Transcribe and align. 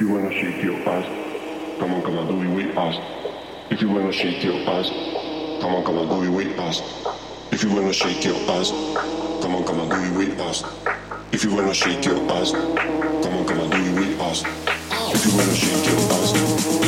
If 0.00 0.06
you 0.06 0.14
wanna 0.14 0.32
shake 0.32 0.62
your 0.62 0.76
ass, 0.88 1.78
come 1.78 1.92
on, 1.92 2.00
come 2.00 2.16
on, 2.16 2.26
do 2.26 2.40
it 2.40 2.54
with 2.54 2.74
us. 2.74 2.96
If 3.70 3.82
you 3.82 3.90
wanna 3.90 4.10
shake 4.10 4.42
your 4.42 4.54
ass, 4.66 4.88
come 5.60 5.74
on, 5.74 5.84
come 5.84 5.98
on, 5.98 6.08
do 6.08 6.24
it 6.24 6.34
with 6.34 6.58
us. 6.58 6.80
If 7.52 7.62
you 7.62 7.74
wanna 7.74 7.92
shake 7.92 8.24
your 8.24 8.34
ass, 8.50 8.70
come 9.42 9.56
on, 9.56 9.62
come 9.62 9.78
on, 9.78 9.90
do 9.90 9.96
it 9.96 10.16
with 10.16 10.40
us. 10.40 10.64
If 11.32 11.44
you 11.44 11.54
wanna 11.54 11.74
shake 11.74 12.02
your 12.06 12.16
ass, 12.32 12.52
come 12.52 13.34
on, 13.34 13.44
come 13.44 13.60
on, 13.60 13.68
do 13.68 13.76
it 13.76 13.94
with 13.94 14.20
us. 14.22 14.42
If 15.12 15.26
you 15.26 15.36
wanna 15.36 15.54
shake 15.54 15.84
your 15.84 15.98
ass. 16.14 16.79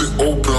it 0.00 0.20
open 0.20 0.57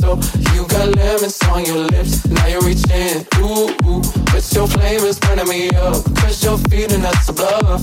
so. 0.00 0.18
You 0.54 0.66
got 0.68 0.94
lemons 0.96 1.38
on 1.50 1.64
your 1.64 1.84
lips, 1.92 2.26
now 2.26 2.46
you're 2.46 2.62
reaching. 2.62 3.26
Ooh, 3.38 3.68
ooh, 3.86 4.02
but 4.32 4.44
your 4.54 4.66
flame 4.66 5.04
is 5.04 5.18
burning 5.18 5.48
me 5.48 5.70
up. 5.70 6.04
Cause 6.16 6.42
you're 6.44 6.58
feeding 6.70 7.04
us 7.04 7.28
a 7.28 7.32
bluff. 7.32 7.82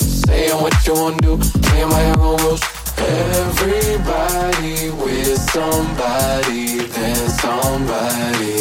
Saying 0.00 0.60
what 0.62 0.74
you 0.86 0.94
wanna 0.94 1.16
do, 1.18 1.36
playing 1.38 1.90
your 1.90 2.20
own 2.20 2.36
rules. 2.38 2.62
Everybody 2.98 4.90
with 5.02 5.38
somebody, 5.50 6.86
then 6.94 7.28
somebody. 7.44 8.60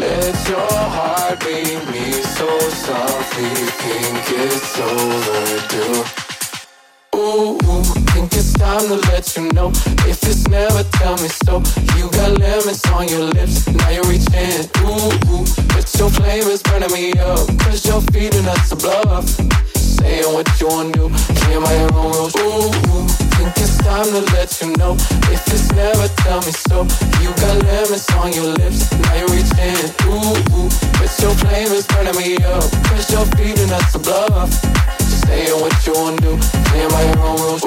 Let 0.00 0.34
your 0.48 0.78
heart 0.96 1.40
beat 1.40 1.82
me 1.90 2.12
so 2.36 2.48
softly, 2.84 3.48
think 3.80 4.24
it's 4.44 4.78
overdue. 4.78 6.04
Ooh, 7.16 7.58
ooh, 7.64 8.05
think 8.16 8.32
it's 8.32 8.52
time 8.54 8.88
to 8.88 8.96
let 9.12 9.36
you 9.36 9.52
know. 9.52 9.68
If 10.08 10.24
it's 10.24 10.48
never, 10.48 10.82
tell 10.96 11.16
me 11.20 11.28
so. 11.28 11.60
You 11.96 12.08
got 12.16 12.38
lemons 12.40 12.82
on 12.96 13.08
your 13.08 13.28
lips, 13.36 13.68
now 13.68 13.90
you're 13.90 14.08
reaching. 14.08 14.64
Ooh, 14.88 15.12
ooh, 15.28 15.44
but 15.68 15.84
your 15.98 16.08
flame 16.08 16.48
is 16.48 16.62
burning 16.62 16.92
me 16.92 17.12
up. 17.20 17.44
Cause 17.60 17.84
you're 17.84 18.00
feeding 18.12 18.46
us 18.48 18.72
a 18.72 18.76
bluff 18.76 19.28
saying 19.76 20.32
what 20.32 20.48
you 20.60 20.68
wanna 20.68 20.92
do, 20.92 21.08
playing 21.40 21.62
by 21.62 21.74
your 21.76 21.92
own 21.92 22.12
rules. 22.16 22.34
Ooh, 22.40 22.72
ooh, 22.88 23.06
think 23.36 23.52
it's 23.60 23.76
time 23.84 24.08
to 24.16 24.22
let 24.32 24.48
you 24.62 24.72
know. 24.80 24.96
If 25.28 25.44
it's 25.52 25.68
never, 25.72 26.08
tell 26.24 26.40
me 26.40 26.52
so. 26.68 26.88
You 27.20 27.28
got 27.36 27.54
lemons 27.68 28.08
on 28.16 28.32
your 28.32 28.48
lips, 28.56 28.80
now 28.96 29.14
you're 29.20 29.32
reaching. 29.36 29.76
Ooh, 30.08 30.32
ooh, 30.56 30.68
but 30.96 31.12
your 31.20 31.34
flame 31.44 31.72
is 31.76 31.86
burning 31.92 32.16
me 32.16 32.36
up. 32.48 32.64
Cause 32.88 33.12
you're 33.12 33.28
feeding 33.36 33.70
us 33.72 33.94
a 33.94 33.98
bluff. 33.98 34.76
Saying 35.26 35.60
what 35.60 35.86
you 35.86 35.92
wanna 35.92 36.16
do, 36.20 36.38
playing 36.66 36.90
by 36.90 37.02
your 37.02 37.18
own 37.18 37.36
rules. 37.40 37.64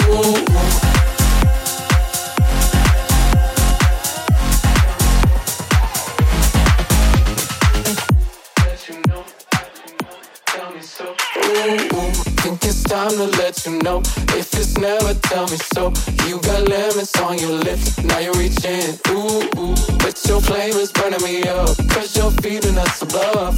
Ooh, 0.00 0.84
ooh. 0.88 0.91
Think 12.42 12.64
it's 12.64 12.82
time 12.82 13.12
to 13.12 13.26
let 13.38 13.64
you 13.64 13.78
know. 13.82 14.00
If 14.34 14.52
it's 14.58 14.76
never, 14.76 15.14
tell 15.14 15.46
me 15.46 15.56
so. 15.74 15.92
You 16.26 16.40
got 16.40 16.66
lemons 16.68 17.14
on 17.22 17.38
your 17.38 17.52
lips, 17.52 18.02
now 18.02 18.18
you're 18.18 18.34
reaching. 18.34 18.98
Ooh, 19.10 19.46
ooh. 19.62 19.76
But 20.02 20.18
your 20.26 20.40
flame 20.40 20.74
is 20.74 20.90
burning 20.90 21.22
me 21.22 21.44
up. 21.44 21.76
Cause 21.90 22.16
you're 22.16 22.32
feeding 22.42 22.76
us 22.78 23.00
above. 23.00 23.56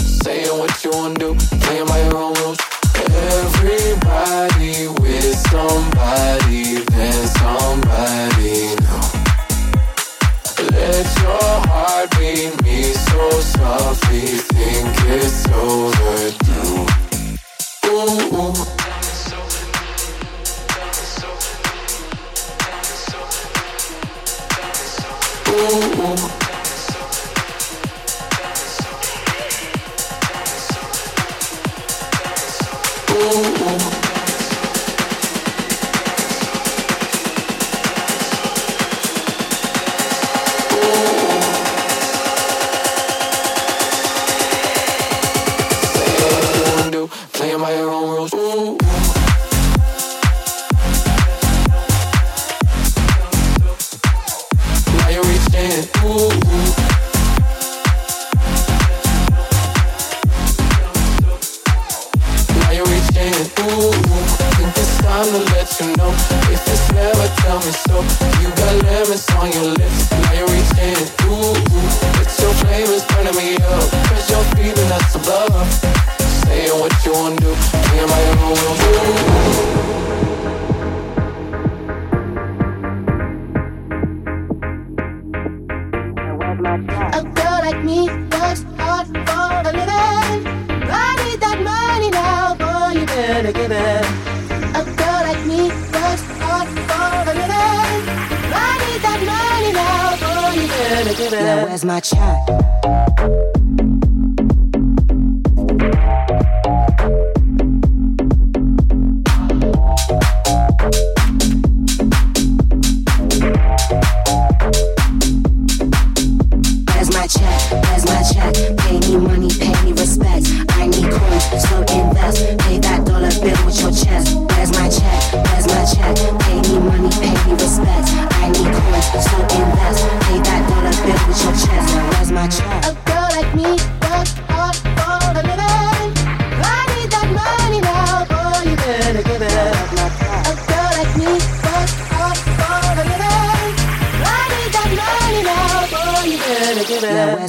Saying 0.00 0.58
what 0.58 0.82
you 0.82 0.90
wanna 0.90 1.14
do, 1.14 1.36
playing 1.62 1.86
by 1.86 2.02
your 2.02 2.16
own 2.16 2.34
rules. 2.42 2.58
Everybody 3.06 4.88
with 4.88 5.38
somebody, 5.50 6.82
then 6.90 7.26
somebody 7.38 8.74
new. 8.82 9.02
Let 10.74 11.06
your 11.22 11.54
heart 11.70 12.10
beat 12.18 12.50
me 12.64 12.82
so 12.82 13.30
softly, 13.54 14.26
think 14.50 14.90
it's 15.06 15.46
overdue. 15.54 17.03
Ooh. 17.86 18.54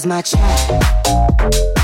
my 0.06 0.22
child. 0.22 1.75